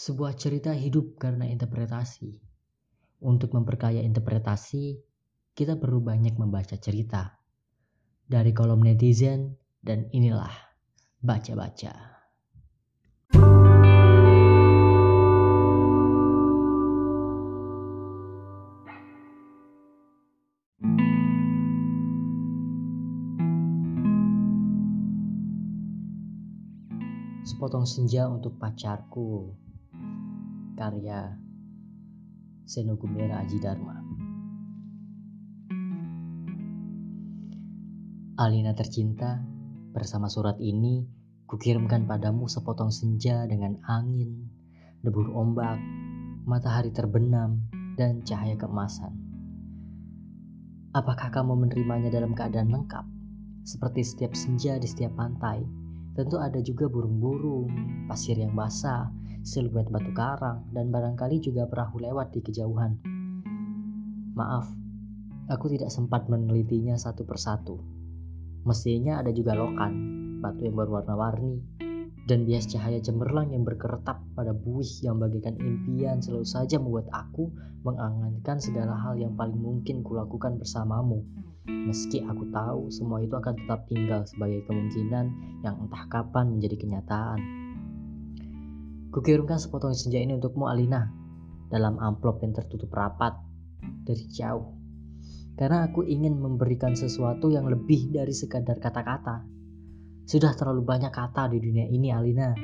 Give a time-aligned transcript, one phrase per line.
[0.00, 2.32] Sebuah cerita hidup karena interpretasi.
[3.20, 4.96] Untuk memperkaya interpretasi,
[5.52, 7.36] kita perlu banyak membaca cerita.
[8.24, 10.56] Dari kolom netizen, dan inilah
[11.20, 12.16] baca-baca.
[27.44, 29.68] Sepotong senja untuk pacarku
[30.80, 31.36] karya
[32.64, 34.00] Seno Gumbera Aji Dharma.
[38.40, 39.44] Alina tercinta,
[39.92, 41.04] bersama surat ini
[41.44, 44.48] kukirimkan padamu sepotong senja dengan angin,
[45.04, 45.76] debur ombak,
[46.48, 47.60] matahari terbenam,
[48.00, 49.12] dan cahaya keemasan.
[50.96, 53.04] Apakah kamu menerimanya dalam keadaan lengkap?
[53.68, 55.60] Seperti setiap senja di setiap pantai,
[56.16, 57.68] tentu ada juga burung-burung,
[58.08, 59.12] pasir yang basah,
[59.42, 63.00] siluet batu karang, dan barangkali juga perahu lewat di kejauhan.
[64.36, 64.68] Maaf,
[65.50, 67.80] aku tidak sempat menelitinya satu persatu.
[68.64, 69.92] Mestinya ada juga lokan,
[70.44, 71.60] batu yang berwarna-warni,
[72.28, 77.50] dan bias cahaya cemerlang yang berkeretap pada buih yang bagaikan impian selalu saja membuat aku
[77.82, 81.24] mengangankan segala hal yang paling mungkin kulakukan bersamamu.
[81.66, 85.26] Meski aku tahu semua itu akan tetap tinggal sebagai kemungkinan
[85.64, 87.69] yang entah kapan menjadi kenyataan.
[89.10, 91.10] Kukirimkan sepotong senja ini untukmu Alina
[91.66, 93.34] dalam amplop yang tertutup rapat
[94.06, 94.70] dari jauh.
[95.58, 99.42] Karena aku ingin memberikan sesuatu yang lebih dari sekadar kata-kata.
[100.30, 102.54] Sudah terlalu banyak kata di dunia ini Alina.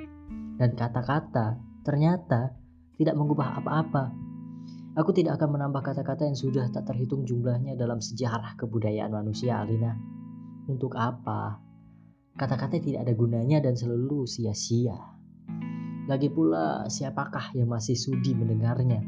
[0.54, 2.54] Dan kata-kata ternyata
[2.94, 4.14] tidak mengubah apa-apa.
[5.02, 9.98] Aku tidak akan menambah kata-kata yang sudah tak terhitung jumlahnya dalam sejarah kebudayaan manusia Alina.
[10.70, 11.58] Untuk apa?
[12.38, 15.15] Kata-kata tidak ada gunanya dan selalu sia-sia.
[16.06, 19.02] Lagi pula, siapakah yang masih sudi mendengarnya?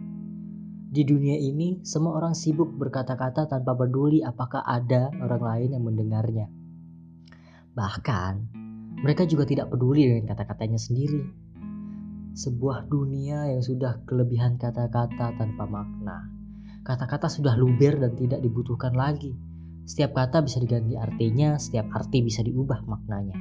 [0.90, 6.50] Di dunia ini, semua orang sibuk berkata-kata tanpa peduli apakah ada orang lain yang mendengarnya.
[7.70, 8.34] Bahkan,
[8.98, 11.22] mereka juga tidak peduli dengan kata-katanya sendiri.
[12.34, 16.26] Sebuah dunia yang sudah kelebihan kata-kata tanpa makna.
[16.82, 19.38] Kata-kata sudah luber dan tidak dibutuhkan lagi.
[19.86, 23.38] Setiap kata bisa diganti artinya, setiap arti bisa diubah maknanya.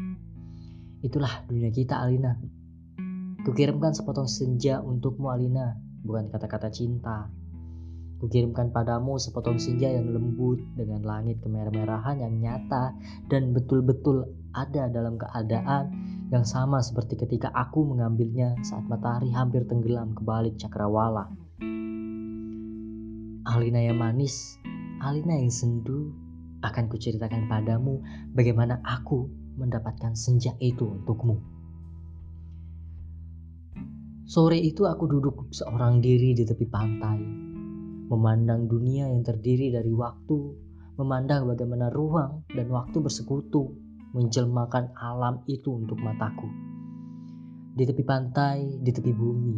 [1.01, 2.37] Itulah dunia kita, Alina.
[3.47, 7.31] Kukirimkan sepotong senja untukmu Alina, bukan kata-kata cinta.
[8.19, 12.91] Kukirimkan padamu sepotong senja yang lembut dengan langit kemerah-merahan yang nyata
[13.31, 15.95] dan betul-betul ada dalam keadaan
[16.27, 21.31] yang sama seperti ketika aku mengambilnya saat matahari hampir tenggelam ke balik cakrawala.
[23.47, 24.59] Alina yang manis,
[24.99, 26.11] Alina yang sendu,
[26.67, 28.03] akan kuceritakan padamu
[28.35, 31.56] bagaimana aku mendapatkan senja itu untukmu.
[34.27, 37.15] Sore itu aku duduk seorang diri di tepi pantai,
[38.11, 40.51] memandang dunia yang terdiri dari waktu,
[40.99, 43.71] memandang bagaimana ruang dan waktu bersekutu,
[44.11, 46.43] menjelmakan alam itu untuk mataku.
[47.71, 49.57] Di tepi pantai, di tepi bumi,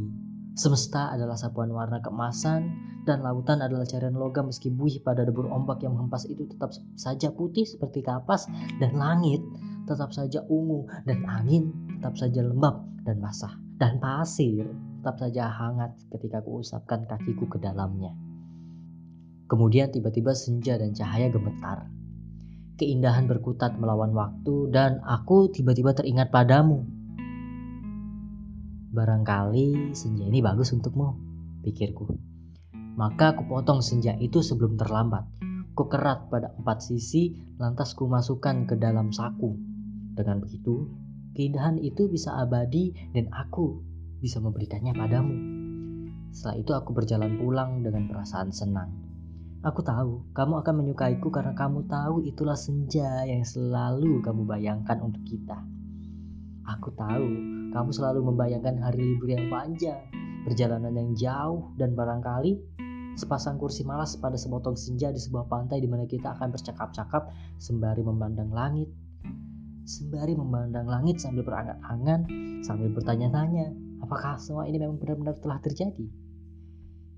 [0.53, 2.69] semesta adalah sapuan warna keemasan
[3.09, 7.33] dan lautan adalah carian logam meski buih pada debur ombak yang menghempas itu tetap saja
[7.33, 8.45] putih seperti kapas
[8.77, 9.41] dan langit
[9.89, 14.67] tetap saja ungu dan angin tetap saja lembab dan basah dan pasir
[14.99, 18.11] tetap saja hangat ketika kuusapkan kakiku ke dalamnya.
[19.47, 21.87] Kemudian tiba-tiba senja dan cahaya gemetar.
[22.75, 26.83] Keindahan berkutat melawan waktu dan aku tiba-tiba teringat padamu.
[28.91, 31.15] Barangkali senja ini bagus untukmu,
[31.63, 32.11] pikirku.
[32.99, 35.23] Maka aku potong senja itu sebelum terlambat.
[35.71, 39.55] Ku kerat pada empat sisi, lantas ku masukkan ke dalam saku.
[40.19, 40.91] Dengan begitu,
[41.37, 43.79] Keindahan itu bisa abadi dan aku
[44.19, 45.35] bisa memberikannya padamu.
[46.29, 48.89] Setelah itu aku berjalan pulang dengan perasaan senang.
[49.59, 55.19] Aku tahu kamu akan menyukaiku karena kamu tahu itulah senja yang selalu kamu bayangkan untuk
[55.27, 55.59] kita.
[56.63, 57.27] Aku tahu
[57.75, 59.99] kamu selalu membayangkan hari libur yang panjang,
[60.47, 62.55] perjalanan yang jauh, dan barangkali
[63.19, 67.99] sepasang kursi malas pada sepotong senja di sebuah pantai di mana kita akan bercakap-cakap sembari
[67.99, 68.87] memandang langit
[69.89, 72.29] sembari memandang langit sambil berangan-angan,
[72.61, 73.73] sambil bertanya-tanya,
[74.05, 76.05] apakah semua ini memang benar-benar telah terjadi?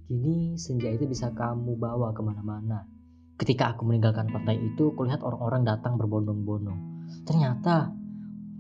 [0.08, 2.88] Kini senja itu bisa kamu bawa ke mana-mana.
[3.36, 6.80] Ketika aku meninggalkan pantai itu, kulihat orang-orang datang berbondong-bondong.
[7.28, 7.92] Ternyata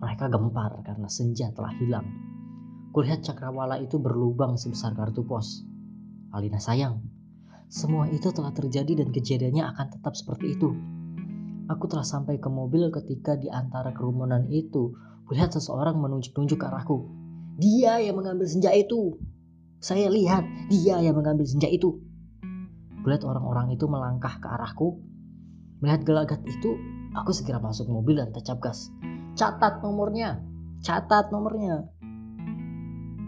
[0.03, 2.07] mereka gempar karena senja telah hilang.
[2.91, 5.63] Kulihat cakrawala itu berlubang sebesar kartu pos.
[6.35, 6.99] Alina sayang,
[7.71, 10.75] semua itu telah terjadi dan kejadiannya akan tetap seperti itu.
[11.71, 14.91] Aku telah sampai ke mobil ketika di antara kerumunan itu,
[15.23, 17.07] kulihat seseorang menunjuk-nunjuk ke arahku.
[17.55, 19.15] Dia yang mengambil senja itu.
[19.79, 22.03] Saya lihat dia yang mengambil senja itu.
[23.07, 24.99] Kulihat orang-orang itu melangkah ke arahku.
[25.79, 26.75] Melihat gelagat itu,
[27.15, 28.91] aku segera masuk mobil dan tancap gas.
[29.39, 30.43] Catat nomornya,
[30.83, 31.87] catat nomornya.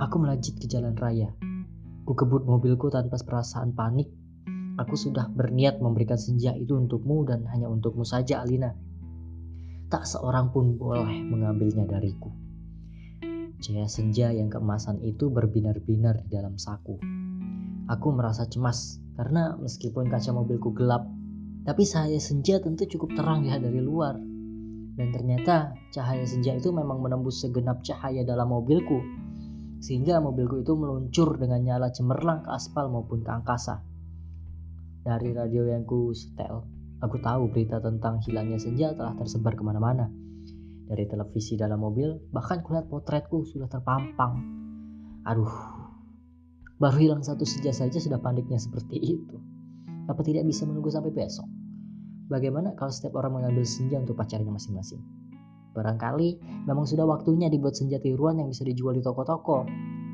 [0.04, 1.32] Aku melajit ke jalan raya.
[2.04, 4.12] Ku kebut mobilku tanpa perasaan panik.
[4.74, 8.74] Aku sudah berniat memberikan senja itu untukmu dan hanya untukmu saja, Alina.
[9.94, 12.34] Tak seorang pun boleh mengambilnya dariku.
[13.62, 16.98] Cahaya senja yang keemasan itu berbinar-binar di dalam saku.
[17.86, 21.06] Aku merasa cemas karena meskipun kaca mobilku gelap,
[21.70, 24.18] tapi cahaya senja tentu cukup terang dilihat dari luar.
[24.98, 29.06] Dan ternyata cahaya senja itu memang menembus segenap cahaya dalam mobilku.
[29.86, 33.93] Sehingga mobilku itu meluncur dengan nyala cemerlang ke aspal maupun ke angkasa.
[35.04, 36.64] Dari radio yang ku setel,
[37.04, 40.08] aku tahu berita tentang hilangnya senja telah tersebar ke mana-mana.
[40.88, 44.40] Dari televisi dalam mobil, bahkan kulihat potretku sudah terpampang.
[45.28, 45.84] Aduh,
[46.84, 49.40] Baru hilang satu senja saja sudah paniknya seperti itu.
[50.12, 51.48] Apa tidak bisa menunggu sampai besok?
[52.28, 55.00] Bagaimana kalau setiap orang mengambil senja untuk pacarnya masing-masing?
[55.72, 59.64] Barangkali memang sudah waktunya dibuat senja tiruan yang bisa dijual di toko-toko,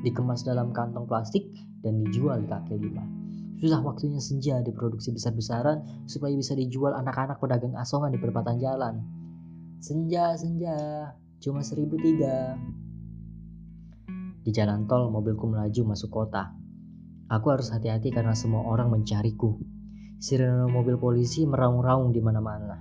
[0.06, 1.50] dikemas dalam kantong plastik,
[1.82, 3.19] dan dijual di kaki lima.
[3.60, 9.04] Sudah waktunya senja diproduksi besar-besaran supaya bisa dijual anak-anak pedagang asongan di perempatan jalan.
[9.84, 10.76] Senja, senja,
[11.44, 12.56] cuma seribu tiga.
[14.40, 16.56] Di jalan tol, mobilku melaju masuk kota.
[17.28, 19.60] Aku harus hati-hati karena semua orang mencariku.
[20.16, 22.80] Sirene mobil polisi meraung-raung di mana-mana.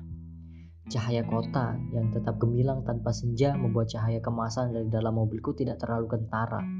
[0.89, 6.07] Cahaya kota yang tetap gemilang tanpa senja membuat cahaya kemasan dari dalam mobilku tidak terlalu
[6.07, 6.78] kentara.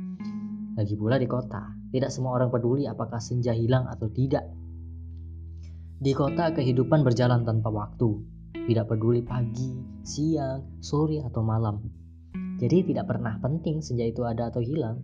[0.80, 4.48] Lagi pula di kota, tidak semua orang peduli apakah senja hilang atau tidak.
[6.00, 8.16] Di kota, kehidupan berjalan tanpa waktu.
[8.56, 9.76] Tidak peduli pagi,
[10.08, 11.84] siang, sore, atau malam.
[12.64, 15.04] Jadi tidak pernah penting senja itu ada atau hilang.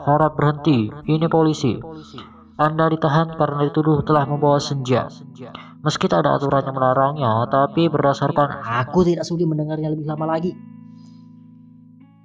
[0.10, 0.90] harap berhenti.
[1.06, 1.78] Ini polisi.
[2.58, 5.06] Anda ditahan karena dituduh telah membawa senja.
[5.86, 10.58] Meski tak ada aturan yang melarangnya, tapi berdasarkan aku tidak sudi mendengarnya lebih lama lagi.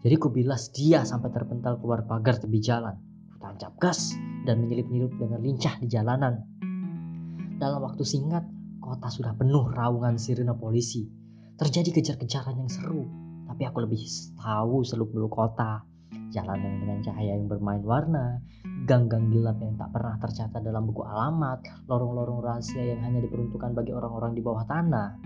[0.01, 2.97] Jadi ku bilas dia sampai terpental keluar pagar tepi jalan.
[3.45, 4.17] Tancap gas
[4.49, 6.49] dan menyelip-nyelip dengan lincah di jalanan.
[7.61, 8.49] Dalam waktu singkat,
[8.91, 11.07] kota sudah penuh raungan sirene polisi.
[11.55, 13.07] Terjadi kejar-kejaran yang seru,
[13.47, 14.03] tapi aku lebih
[14.35, 15.87] tahu seluk-beluk kota
[16.35, 18.43] jalanan dengan cahaya yang bermain warna,
[18.87, 23.95] gang-gang gelap yang tak pernah tercatat dalam buku alamat, lorong-lorong rahasia yang hanya diperuntukkan bagi
[23.95, 25.19] orang-orang di bawah tanah.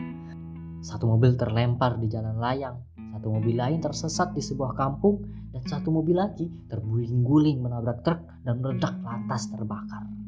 [0.85, 2.85] Satu mobil terlempar di jalan layang,
[3.17, 8.61] satu mobil lain tersesat di sebuah kampung, dan satu mobil lagi terguling-guling menabrak truk dan
[8.61, 10.24] meledak lantas terbakar.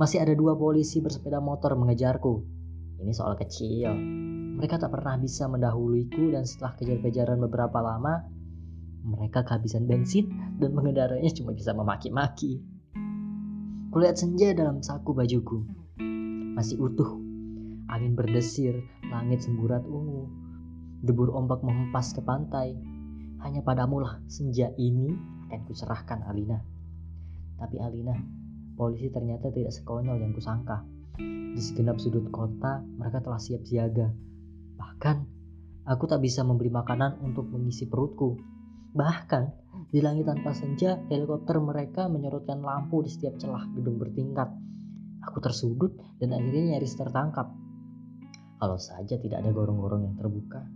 [0.00, 2.40] Masih ada dua polisi bersepeda motor mengejarku.
[3.04, 3.92] Ini soal kecil.
[4.56, 8.24] Mereka tak pernah bisa mendahuluiku dan setelah kejar-kejaran beberapa lama,
[9.04, 12.64] mereka kehabisan bensin dan pengendaranya cuma bisa memaki-maki.
[13.92, 15.68] Kulihat senja dalam saku bajuku.
[16.56, 17.20] Masih utuh.
[17.92, 18.80] Angin berdesir,
[19.12, 20.32] langit semburat ungu.
[21.04, 22.72] Debur ombak menghempas ke pantai.
[23.44, 25.12] Hanya padamulah senja ini
[25.44, 26.56] akan kuserahkan Alina.
[27.60, 28.39] Tapi Alina,
[28.80, 30.80] polisi ternyata tidak sekonyol yang kusangka.
[31.52, 34.08] Di segenap sudut kota, mereka telah siap siaga.
[34.80, 35.16] Bahkan,
[35.84, 38.40] aku tak bisa membeli makanan untuk mengisi perutku
[38.90, 39.42] Bahkan
[39.94, 44.50] di langit tanpa senja, helikopter mereka menyorotkan lampu di setiap celah gedung bertingkat.
[45.30, 47.54] Aku tersudut dan akhirnya nyaris tertangkap.
[48.58, 50.66] Kalau saja tidak ada gorong-gorong yang terbuka.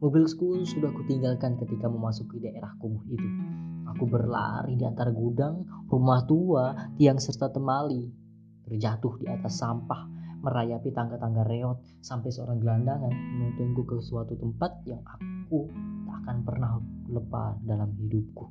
[0.00, 3.28] Mobilku sudah kutinggalkan ketika memasuki daerah kumuh itu.
[3.96, 8.06] Aku berlari di antara gudang, rumah tua, tiang serta temali.
[8.62, 10.06] Terjatuh di atas sampah,
[10.40, 15.68] merayapi tangga-tangga reot sampai seorang gelandangan menuntunku ke suatu tempat yang aku
[16.06, 16.78] akan pernah
[17.10, 18.46] lepas dalam hidupku.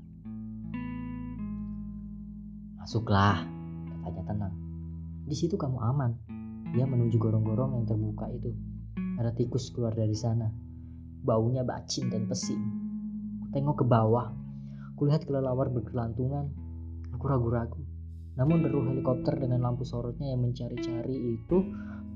[2.84, 3.46] Masuklah,
[4.04, 4.56] katanya tenang.
[5.30, 6.12] Di situ kamu aman.
[6.74, 8.54] Dia menuju gorong-gorong yang terbuka itu.
[9.18, 10.50] Ada tikus keluar dari sana.
[11.22, 12.62] Baunya bacin dan pesing.
[13.54, 14.39] Tengok ke bawah.
[15.00, 16.52] Kulihat kelelawar bergelantungan.
[17.16, 17.80] Aku ragu-ragu.
[18.36, 21.58] Namun deru helikopter dengan lampu sorotnya yang mencari-cari itu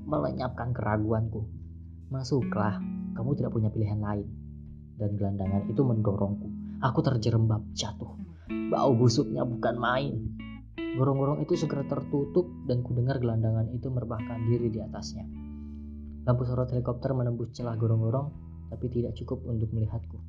[0.04, 1.48] melenyapkan keraguanku.
[2.12, 2.76] Masuklah,
[3.16, 4.28] kamu tidak punya pilihan lain
[5.00, 6.48] dan gelandangan itu mendorongku.
[6.84, 8.12] Aku terjerembab jatuh.
[8.68, 10.14] Bau busuknya bukan main.
[10.76, 15.24] Gorong-gorong itu segera tertutup dan kudengar gelandangan itu merebahkan diri di atasnya.
[16.24, 18.28] Lampu sorot helikopter menembus celah gorong-gorong,
[18.72, 20.20] tapi tidak cukup untuk melihatku.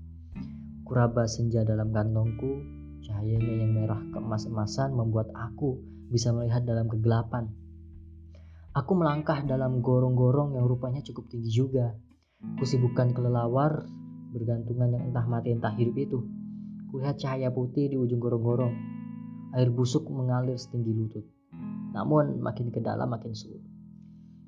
[0.85, 2.61] Kuraba senja dalam kantongku,
[3.01, 5.81] cahayanya yang merah keemas-emasan membuat aku
[6.13, 7.49] bisa melihat dalam kegelapan.
[8.69, 11.89] Aku melangkah dalam gorong-gorong yang rupanya cukup tinggi juga.
[12.61, 13.89] Kusibukkan kelelawar
[14.29, 16.19] bergantungan yang entah mati entah hidup itu.
[16.93, 18.77] Kulihat cahaya putih di ujung gorong-gorong.
[19.57, 21.25] Air busuk mengalir setinggi lutut.
[21.97, 23.65] Namun makin ke dalam makin surut.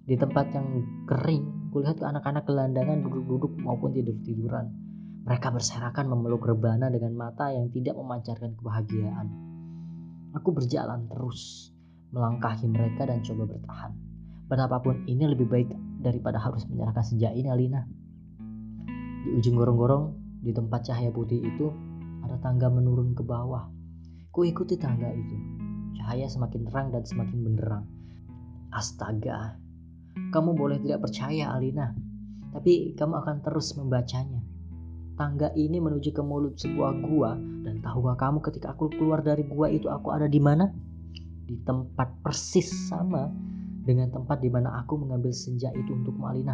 [0.05, 4.86] Di tempat yang kering, kulihat anak-anak gelandangan duduk-duduk maupun tidur-tiduran.
[5.27, 9.27] Mereka berserakan memeluk rebana dengan mata yang tidak memancarkan kebahagiaan.
[10.39, 11.75] Aku berjalan terus,
[12.15, 13.91] melangkahi mereka dan coba bertahan.
[14.47, 15.67] Betapapun ini lebih baik
[15.99, 17.83] daripada harus menyerahkan senja ini, Alina.
[19.27, 21.75] Di ujung gorong-gorong, di tempat cahaya putih itu,
[22.23, 23.67] ada tangga menurun ke bawah.
[24.31, 25.35] Ku ikuti tangga itu.
[25.99, 27.83] Cahaya semakin terang dan semakin benderang.
[28.71, 29.59] Astaga,
[30.31, 31.91] kamu boleh tidak percaya, Alina,
[32.55, 34.39] tapi kamu akan terus membacanya.
[35.17, 37.33] Tangga ini menuju ke mulut sebuah gua
[37.65, 40.69] dan tahukah kamu ketika aku keluar dari gua itu aku ada di mana?
[41.49, 43.25] Di tempat persis sama
[43.81, 46.53] dengan tempat di mana aku mengambil senja itu untuk Alina.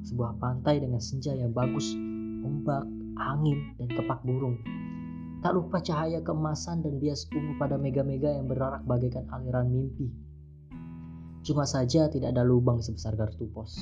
[0.00, 1.92] Sebuah pantai dengan senja yang bagus,
[2.40, 2.88] ombak,
[3.20, 4.56] angin, dan kepak burung.
[5.44, 10.08] Tak lupa cahaya keemasan dan bias ungu pada mega-mega yang berarak bagaikan aliran mimpi.
[11.44, 13.76] Cuma saja tidak ada lubang sebesar kartu pos.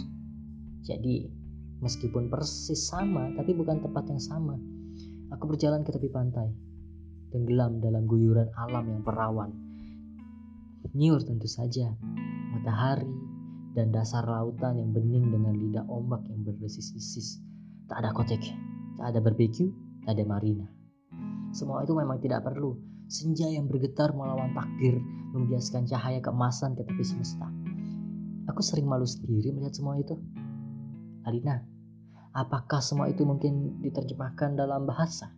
[0.83, 1.38] Jadi,
[1.83, 4.59] meskipun persis sama, tapi bukan tempat yang sama.
[5.35, 6.49] Aku berjalan ke tepi pantai,
[7.31, 9.53] tenggelam dalam guyuran alam yang perawan.
[10.97, 11.93] Nyur tentu saja,
[12.57, 13.13] matahari,
[13.77, 17.39] dan dasar lautan yang bening dengan lidah ombak yang berdesis-desis.
[17.87, 18.43] Tak ada kotek,
[18.99, 19.71] tak ada barbeque,
[20.03, 20.67] tak ada marina.
[21.53, 22.75] Semua itu memang tidak perlu.
[23.09, 25.01] Senja yang bergetar melawan takdir
[25.33, 27.49] membiaskan cahaya keemasan ke tepi semesta.
[28.49, 30.17] Aku sering malu sendiri melihat semua itu.
[31.29, 31.61] Alina,
[32.33, 35.29] apakah semua itu mungkin diterjemahkan dalam bahasa?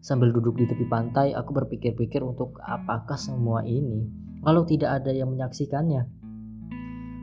[0.00, 4.08] Sambil duduk di tepi pantai, aku berpikir-pikir untuk apakah semua ini
[4.40, 6.08] kalau tidak ada yang menyaksikannya.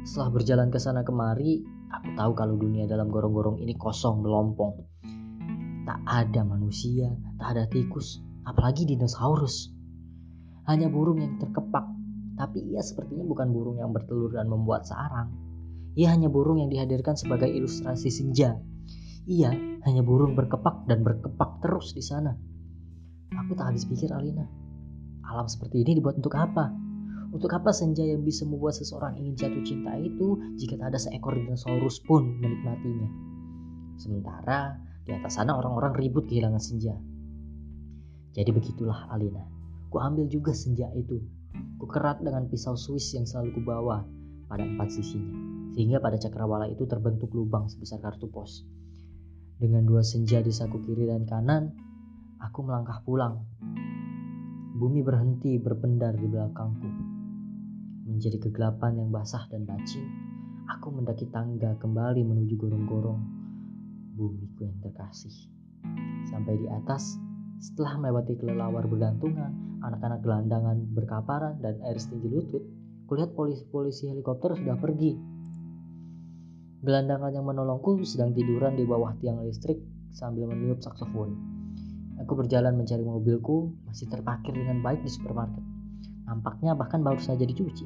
[0.06, 4.78] Setelah berjalan ke sana kemari, aku tahu kalau dunia dalam gorong-gorong ini kosong melompong.
[5.90, 7.10] Tak ada manusia,
[7.42, 9.74] tak ada tikus, apalagi dinosaurus.
[10.70, 11.90] Hanya burung yang terkepak,
[12.38, 15.51] tapi ia sepertinya bukan burung yang bertelur dan membuat sarang.
[16.00, 18.56] Ia hanya burung yang dihadirkan sebagai ilustrasi senja.
[19.28, 19.52] Ia
[19.84, 22.32] hanya burung berkepak dan berkepak terus di sana.
[23.32, 24.48] Aku tak habis pikir Alina.
[25.28, 26.72] Alam seperti ini dibuat untuk apa?
[27.32, 31.36] Untuk apa senja yang bisa membuat seseorang ingin jatuh cinta itu jika tak ada seekor
[31.36, 33.08] dinosaurus pun menikmatinya?
[33.96, 34.76] Sementara
[35.08, 36.96] di atas sana orang-orang ribut kehilangan senja.
[38.32, 39.44] Jadi begitulah Alina.
[39.92, 41.20] Ku ambil juga senja itu.
[41.80, 44.08] Ku kerat dengan pisau Swiss yang selalu kubawa
[44.48, 45.51] pada empat sisinya.
[45.72, 48.64] Sehingga pada cakrawala itu terbentuk lubang sebesar kartu pos.
[49.62, 51.72] Dengan dua senja di saku kiri dan kanan,
[52.42, 53.46] aku melangkah pulang.
[54.76, 56.90] Bumi berhenti berpendar di belakangku.
[58.10, 60.04] Menjadi kegelapan yang basah dan bacin,
[60.68, 63.22] aku mendaki tangga kembali menuju gorong-gorong
[64.18, 65.34] bumiku yang terkasih.
[66.30, 67.18] Sampai di atas,
[67.62, 72.64] setelah melewati kelelawar bergantungan, anak-anak gelandangan berkaparan, dan air setinggi lutut,
[73.06, 75.31] kulihat polisi-polisi helikopter sudah pergi.
[76.82, 79.78] Gelandangan yang menolongku sedang tiduran di bawah tiang listrik
[80.10, 81.38] sambil meniup saksofon.
[82.26, 85.62] Aku berjalan mencari mobilku, masih terparkir dengan baik di supermarket.
[86.26, 87.86] Nampaknya bahkan baru saja dicuci.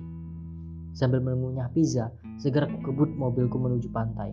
[0.96, 4.32] Sambil mengunyah pizza, segera ku kebut mobilku menuju pantai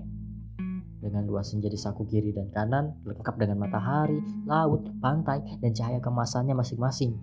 [1.03, 5.99] dengan dua senja di saku kiri dan kanan, lengkap dengan matahari, laut, pantai, dan cahaya
[5.99, 7.19] kemasannya masing-masing.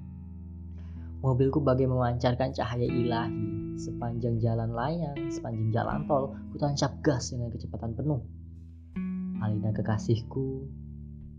[1.23, 3.58] Mobilku bagai memancarkan cahaya ilahi.
[3.77, 8.23] Sepanjang jalan layang, sepanjang jalan tol, ku tancap gas dengan kecepatan penuh.
[9.43, 10.65] Alina kekasihku,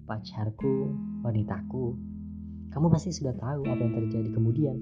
[0.06, 0.94] pacarku,
[1.26, 1.96] wanitaku.
[2.70, 4.76] Kamu pasti sudah tahu apa yang terjadi kemudian.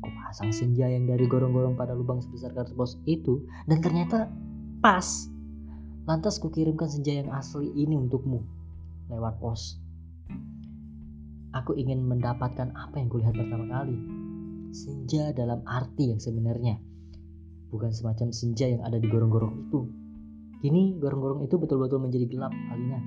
[0.00, 4.32] Ku pasang senja yang dari gorong-gorong pada lubang sebesar kartu pos itu dan ternyata
[4.80, 5.28] pas
[6.10, 8.42] Lantas kukirimkan senja yang asli ini untukmu
[9.14, 9.78] lewat pos.
[11.54, 13.94] Aku ingin mendapatkan apa yang kulihat pertama kali.
[14.70, 16.78] Senja dalam arti yang sebenarnya.
[17.74, 19.80] Bukan semacam senja yang ada di gorong-gorong itu.
[20.62, 23.02] Kini gorong-gorong itu betul-betul menjadi gelap, Alina.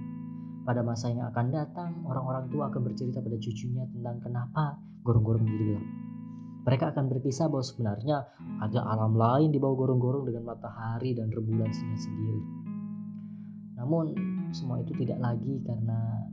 [0.64, 4.76] Pada masa yang akan datang, orang-orang tua akan bercerita pada cucunya tentang kenapa
[5.08, 5.86] gorong-gorong menjadi gelap.
[6.64, 8.18] Mereka akan berkisah bahwa sebenarnya
[8.64, 12.44] ada alam lain di bawah gorong-gorong dengan matahari dan rembulan sendiri.
[13.80, 14.16] Namun
[14.56, 16.28] semua itu tidak lagi karena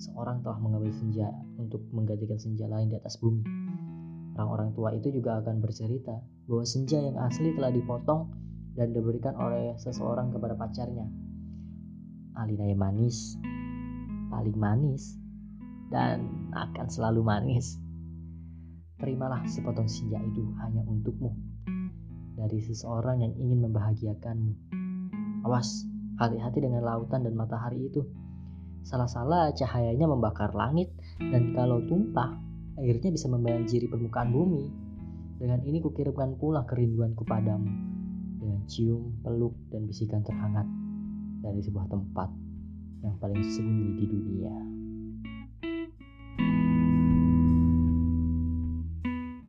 [0.00, 1.28] seorang telah mengambil senja
[1.60, 3.63] untuk menggantikan senja lain di atas bumi.
[4.34, 6.18] Orang-orang tua itu juga akan bercerita
[6.50, 8.34] bahwa senja yang asli telah dipotong
[8.74, 11.06] dan diberikan oleh seseorang kepada pacarnya.
[12.34, 13.38] Alina yang manis,
[14.34, 15.14] paling manis,
[15.94, 17.78] dan akan selalu manis.
[18.98, 21.54] Terimalah sepotong senja itu hanya untukmu
[22.34, 24.52] dari seseorang yang ingin membahagiakanmu.
[25.46, 25.86] Awas,
[26.18, 28.02] hati-hati dengan lautan dan matahari itu.
[28.84, 32.36] Salah-salah cahayanya membakar langit dan kalau tumpah,
[32.78, 34.64] airnya bisa membanjiri permukaan bumi.
[35.38, 37.68] Dengan ini kukirimkan pula kerinduanku padamu
[38.38, 40.64] dengan cium, peluk, dan bisikan terhangat
[41.42, 42.30] dari sebuah tempat
[43.04, 44.73] yang paling sunyi di dunia.